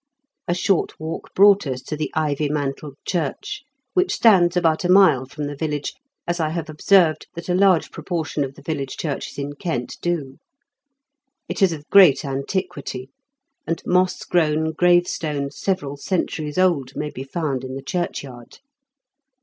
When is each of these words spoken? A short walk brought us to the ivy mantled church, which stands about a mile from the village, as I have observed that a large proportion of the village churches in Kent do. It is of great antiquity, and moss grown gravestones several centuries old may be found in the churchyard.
A 0.47 0.55
short 0.55 0.99
walk 0.99 1.31
brought 1.35 1.67
us 1.67 1.79
to 1.83 1.95
the 1.95 2.09
ivy 2.15 2.49
mantled 2.49 2.95
church, 3.07 3.61
which 3.93 4.15
stands 4.15 4.57
about 4.57 4.83
a 4.83 4.89
mile 4.89 5.27
from 5.27 5.43
the 5.45 5.55
village, 5.55 5.93
as 6.25 6.39
I 6.39 6.49
have 6.49 6.71
observed 6.71 7.27
that 7.35 7.47
a 7.49 7.53
large 7.53 7.91
proportion 7.91 8.43
of 8.43 8.55
the 8.55 8.63
village 8.63 8.97
churches 8.97 9.37
in 9.37 9.53
Kent 9.53 9.97
do. 10.01 10.37
It 11.47 11.61
is 11.61 11.71
of 11.71 11.87
great 11.91 12.25
antiquity, 12.25 13.11
and 13.67 13.79
moss 13.85 14.23
grown 14.23 14.71
gravestones 14.71 15.59
several 15.61 15.97
centuries 15.97 16.57
old 16.57 16.95
may 16.95 17.11
be 17.11 17.23
found 17.23 17.63
in 17.63 17.75
the 17.75 17.83
churchyard. 17.83 18.57